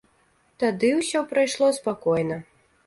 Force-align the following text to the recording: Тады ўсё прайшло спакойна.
Тады 0.63 0.89
ўсё 1.01 1.21
прайшло 1.35 1.71
спакойна. 1.81 2.45